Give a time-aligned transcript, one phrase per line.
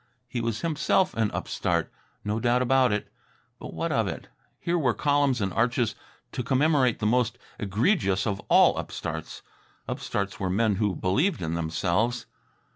[0.27, 1.91] He was himself an upstart.
[2.23, 3.11] No doubt about it.
[3.59, 4.29] But what of it?
[4.59, 5.93] Here were columns and arches
[6.31, 9.43] to commemorate the most egregious of all upstarts.
[9.87, 12.25] Upstarts were men who believed in themselves.